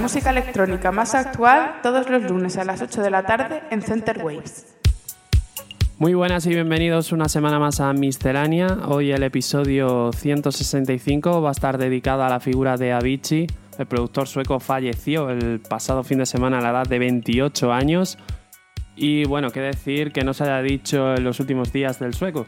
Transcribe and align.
Música 0.00 0.30
electrónica 0.30 0.90
más 0.92 1.14
actual 1.14 1.80
todos 1.82 2.08
los 2.08 2.22
lunes 2.22 2.56
a 2.56 2.64
las 2.64 2.80
8 2.80 3.02
de 3.02 3.10
la 3.10 3.24
tarde 3.24 3.62
en 3.70 3.82
Center 3.82 4.24
Waves. 4.24 4.66
Muy 5.98 6.14
buenas 6.14 6.46
y 6.46 6.50
bienvenidos 6.50 7.12
una 7.12 7.28
semana 7.28 7.58
más 7.58 7.80
a 7.80 7.92
Miscelánea. 7.92 8.78
Hoy 8.88 9.12
el 9.12 9.22
episodio 9.22 10.10
165 10.14 11.42
va 11.42 11.50
a 11.50 11.52
estar 11.52 11.76
dedicado 11.76 12.22
a 12.22 12.30
la 12.30 12.40
figura 12.40 12.78
de 12.78 12.92
Avicii. 12.92 13.46
El 13.78 13.86
productor 13.86 14.26
sueco 14.26 14.58
falleció 14.58 15.28
el 15.28 15.60
pasado 15.60 16.02
fin 16.02 16.18
de 16.18 16.26
semana 16.26 16.58
a 16.58 16.62
la 16.62 16.70
edad 16.70 16.86
de 16.86 16.98
28 16.98 17.70
años. 17.70 18.16
Y 18.96 19.24
bueno, 19.24 19.50
qué 19.50 19.60
decir 19.60 20.12
que 20.12 20.24
no 20.24 20.32
se 20.32 20.44
haya 20.44 20.62
dicho 20.62 21.14
en 21.14 21.24
los 21.24 21.40
últimos 21.40 21.72
días 21.72 21.98
del 21.98 22.14
sueco. 22.14 22.46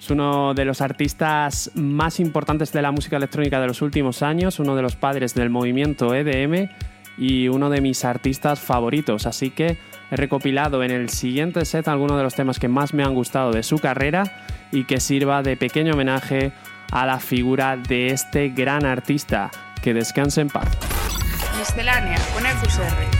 Es 0.00 0.10
uno 0.10 0.54
de 0.54 0.64
los 0.64 0.80
artistas 0.80 1.70
más 1.74 2.20
importantes 2.20 2.72
de 2.72 2.80
la 2.80 2.90
música 2.90 3.18
electrónica 3.18 3.60
de 3.60 3.66
los 3.66 3.82
últimos 3.82 4.22
años, 4.22 4.58
uno 4.58 4.74
de 4.74 4.80
los 4.80 4.96
padres 4.96 5.34
del 5.34 5.50
movimiento 5.50 6.14
EDM 6.14 6.70
y 7.18 7.48
uno 7.48 7.68
de 7.68 7.82
mis 7.82 8.06
artistas 8.06 8.60
favoritos. 8.60 9.26
Así 9.26 9.50
que 9.50 9.76
he 10.10 10.16
recopilado 10.16 10.82
en 10.82 10.90
el 10.90 11.10
siguiente 11.10 11.66
set 11.66 11.86
algunos 11.86 12.16
de 12.16 12.22
los 12.22 12.34
temas 12.34 12.58
que 12.58 12.68
más 12.68 12.94
me 12.94 13.04
han 13.04 13.14
gustado 13.14 13.52
de 13.52 13.62
su 13.62 13.78
carrera 13.78 14.24
y 14.72 14.84
que 14.84 15.00
sirva 15.00 15.42
de 15.42 15.58
pequeño 15.58 15.92
homenaje 15.92 16.52
a 16.90 17.04
la 17.04 17.20
figura 17.20 17.76
de 17.76 18.08
este 18.08 18.48
gran 18.48 18.86
artista. 18.86 19.50
Que 19.82 19.92
descanse 19.92 20.40
en 20.40 20.48
paz. 20.48 20.66
Miscelánea 21.58 22.18
con 22.34 22.46
EQSR. 22.46 23.19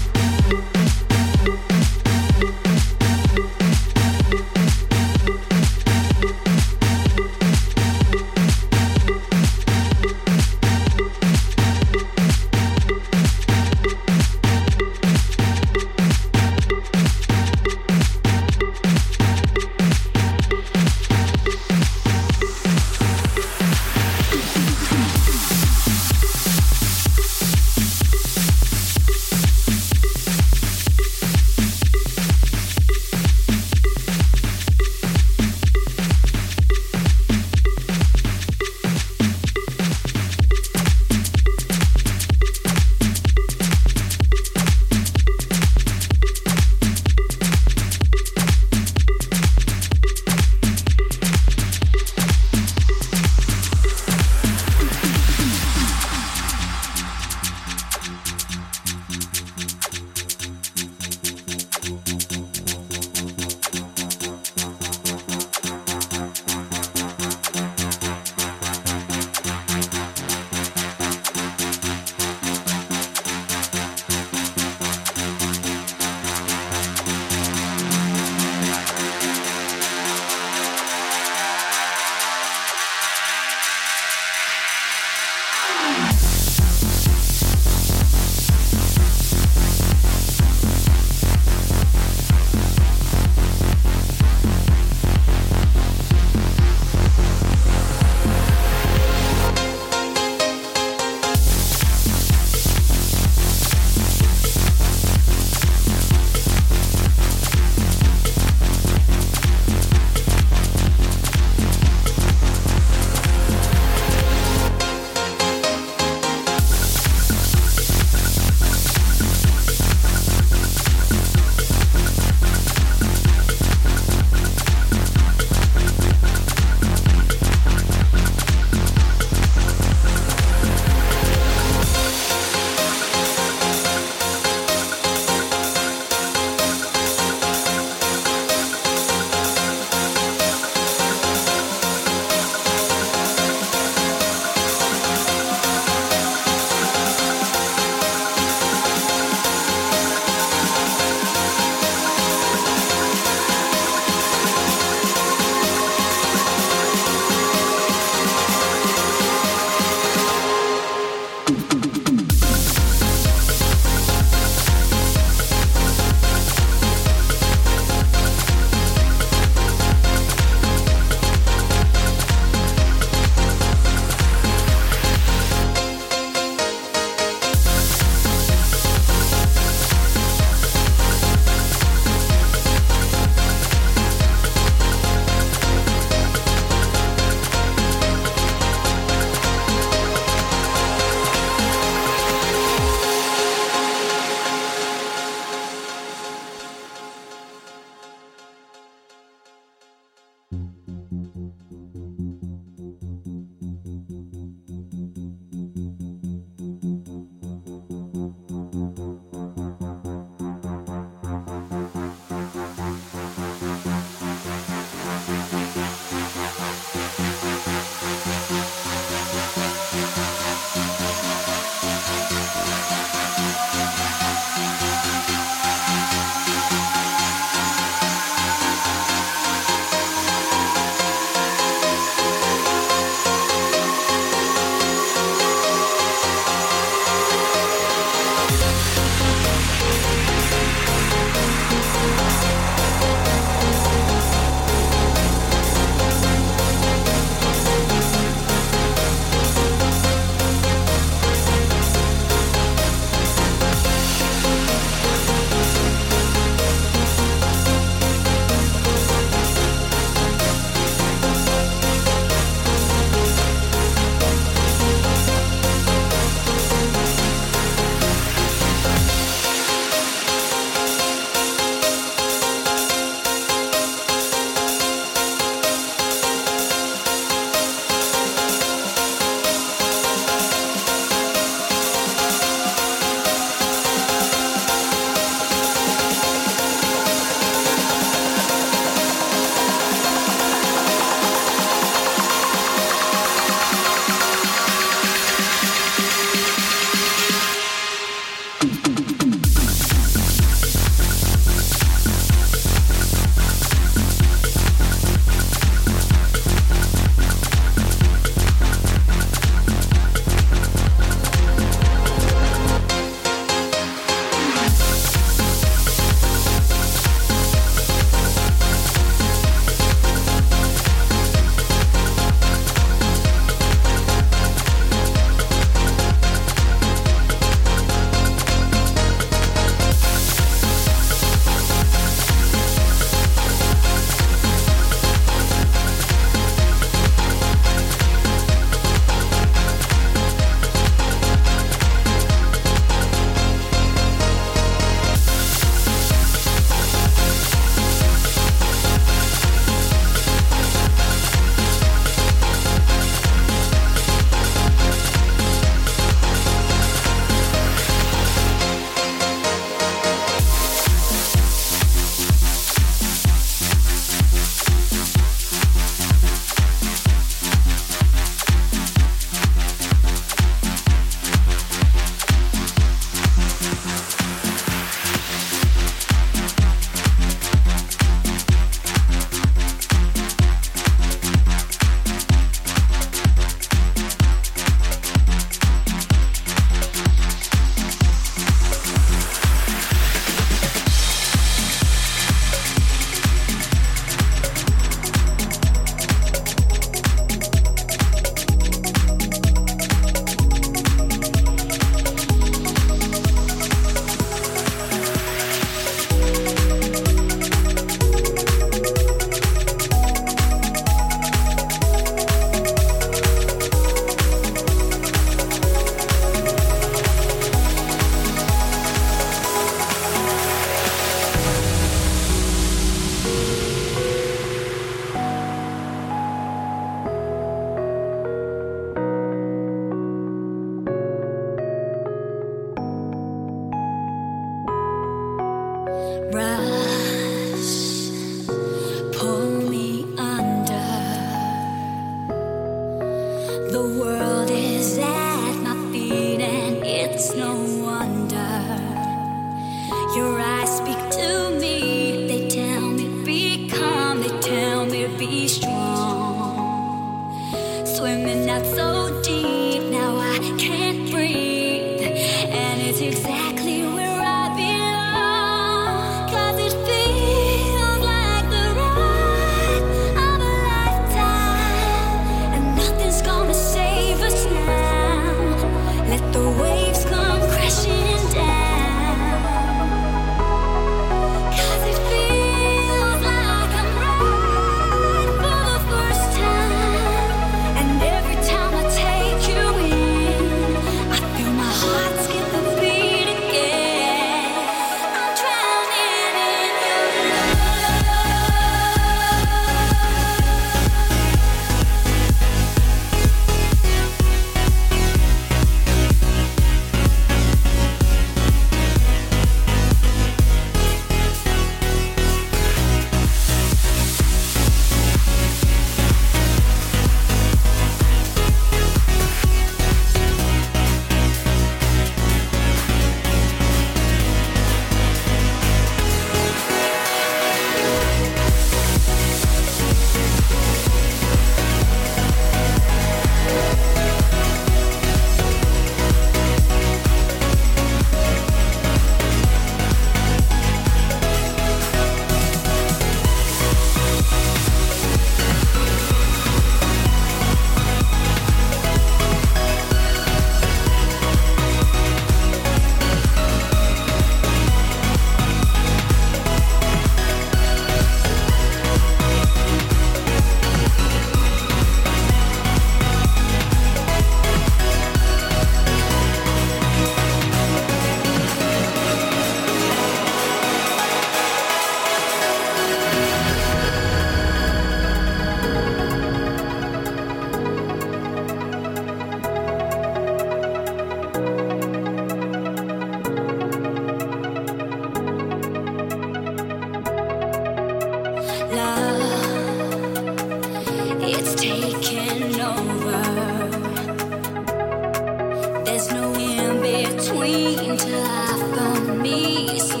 between 597.21 597.97
to 597.97 598.23
I 598.23 598.73
found 598.75 599.21
me. 599.21 599.79
So 599.79 600.00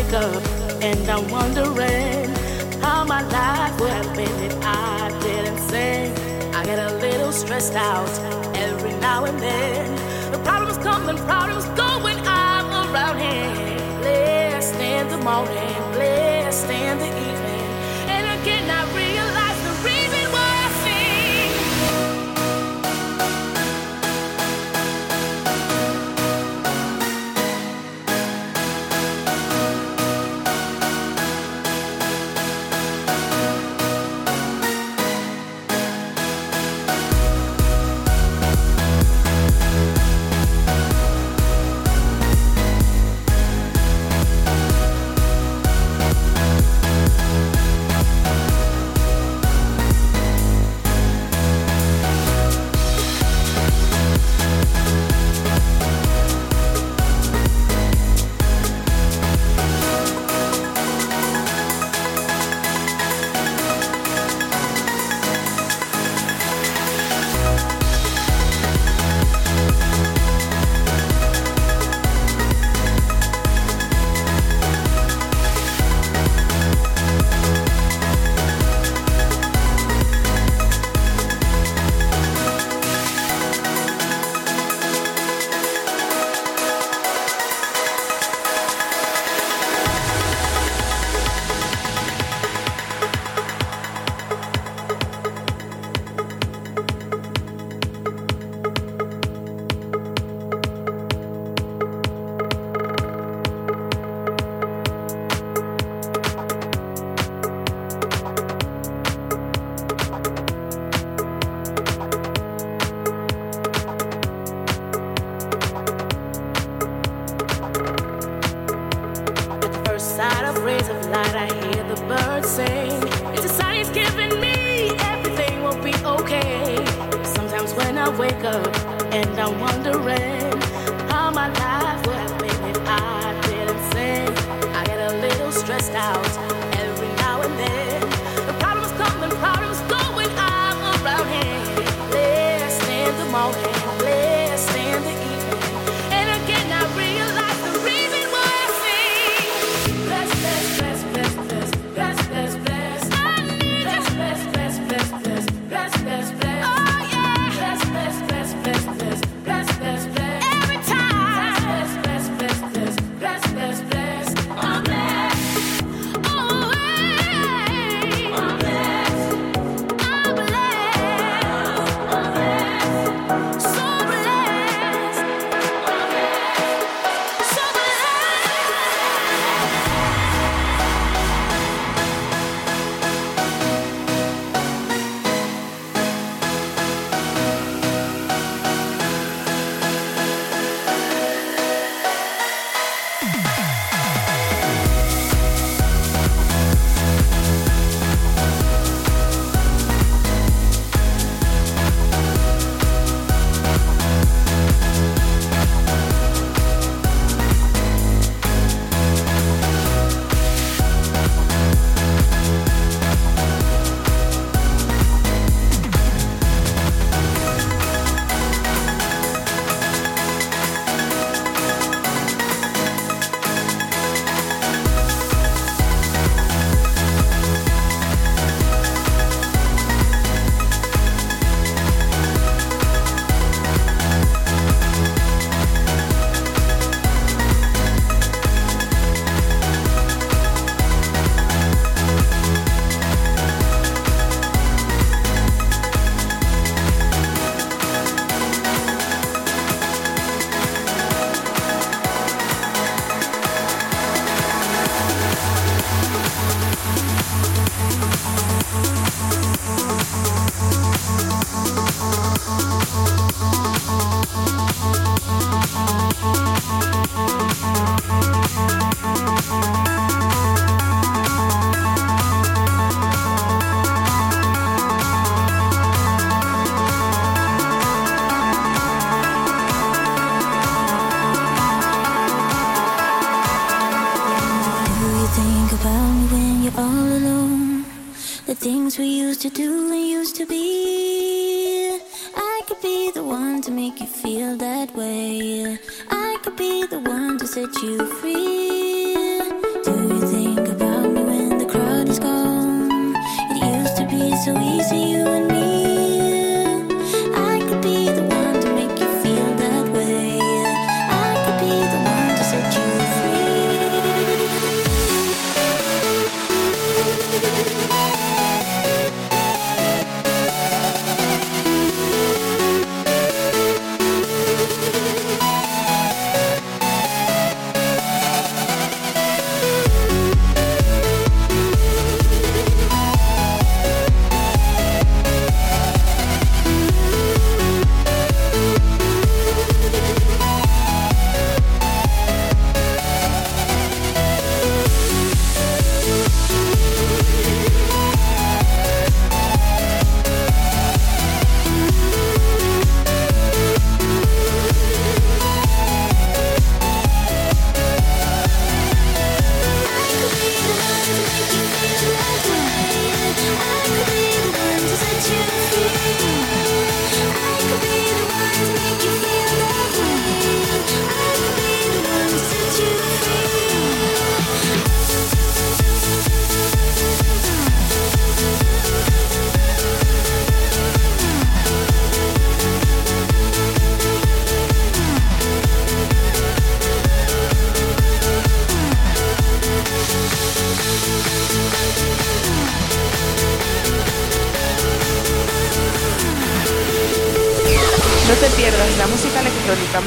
wake 0.00 0.12
up 0.12 0.42
and 0.82 1.10
I'm 1.10 1.28
wondering 1.30 2.28
how 2.80 3.04
my 3.04 3.22
life 3.22 3.80
would 3.80 3.90
have 3.90 4.16
been 4.16 4.44
if 4.44 4.56
I 4.62 5.10
didn't 5.20 5.58
sing. 5.68 6.54
I 6.54 6.64
get 6.64 6.78
a 6.78 6.94
little 6.96 7.32
stressed 7.32 7.74
out 7.74 8.08
every 8.56 8.92
now 9.00 9.24
and 9.24 9.38
then. 9.38 10.32
The 10.32 10.38
problems 10.38 10.78
come 10.78 11.08
and 11.08 11.18
problems 11.18 11.66
go 11.80 11.88
when 12.02 12.18
I'm 12.26 12.94
around 12.94 13.18
here. 13.18 14.00
Less 14.02 14.70
than 14.72 15.08
the 15.08 15.18
morning. 15.18 15.69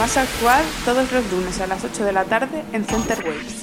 más 0.04 0.18
actual 0.18 0.66
todos 0.84 1.10
los 1.14 1.32
lunes 1.32 1.62
a 1.62 1.68
las 1.68 1.82
8 1.86 2.04
de 2.04 2.12
la 2.12 2.26
tarde 2.26 2.62
en 2.74 2.84
Center 2.84 3.24
Waves. 3.26 3.63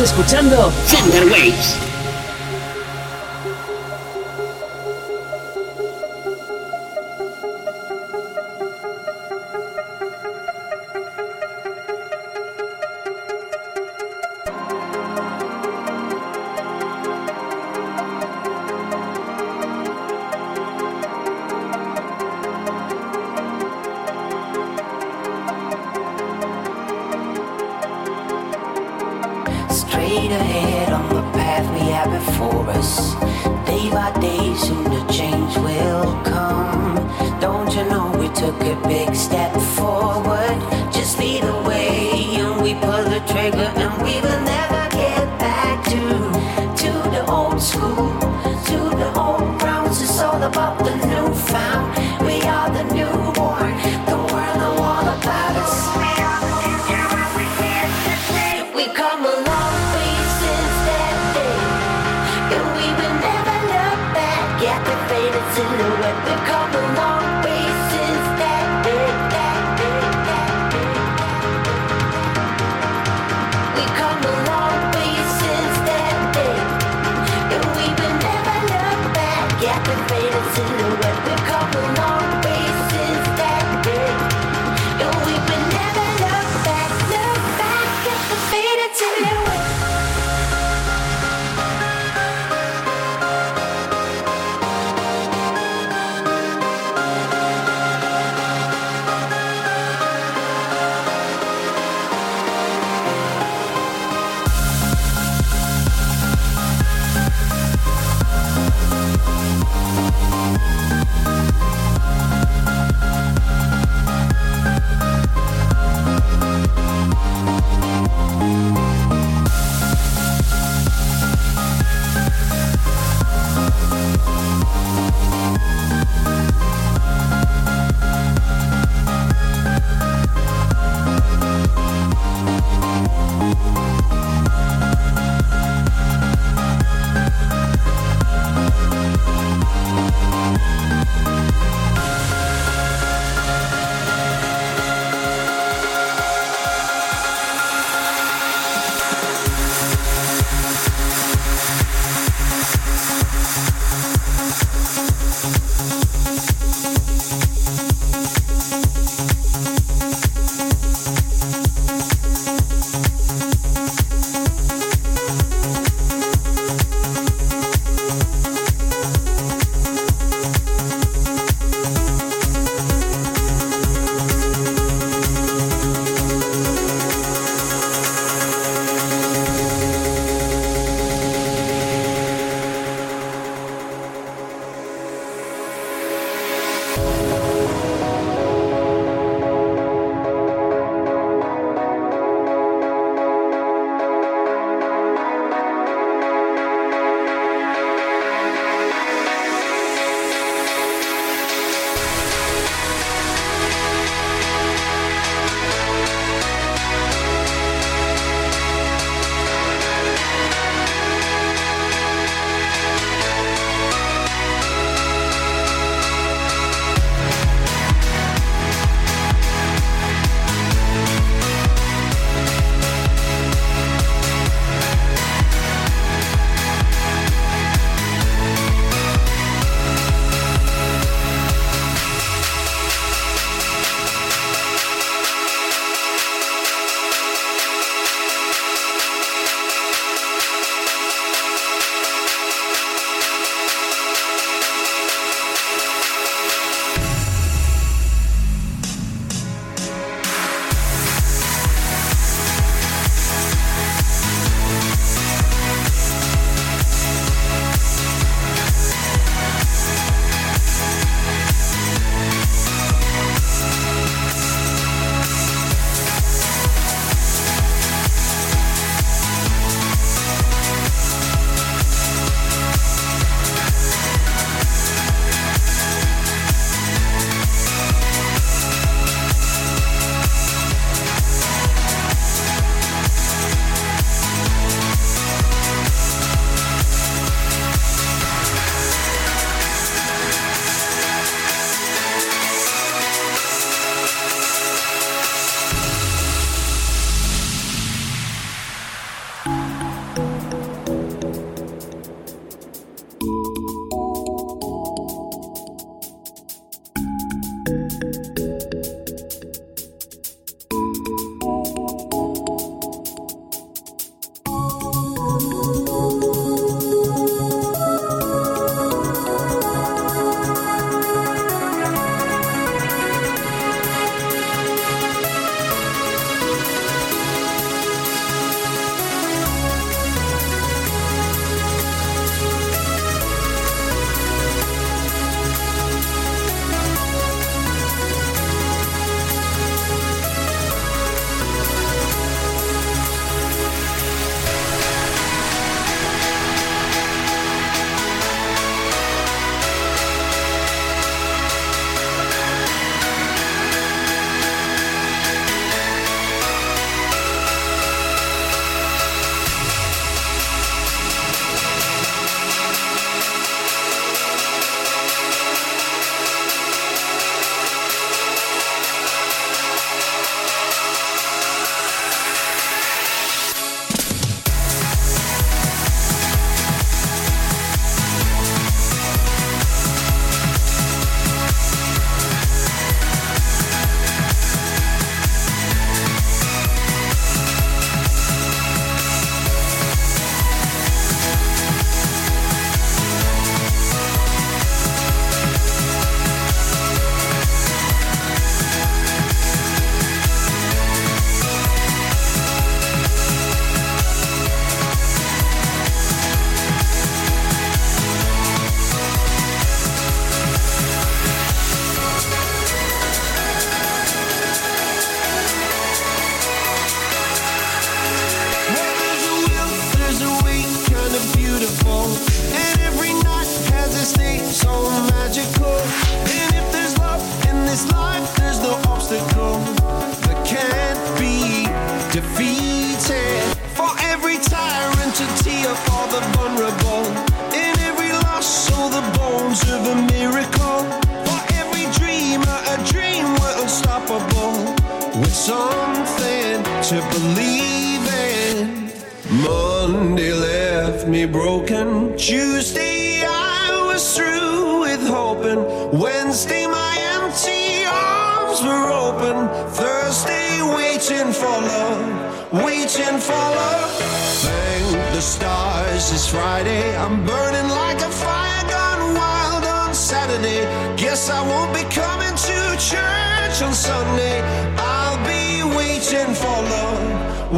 Escuchando 0.00 0.70
Thunder 0.90 1.26
Waves. 1.30 1.85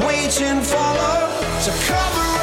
Waiting 0.06 0.62
for 0.62 0.76
love 0.76 1.64
to 1.64 1.70
come 1.86 2.37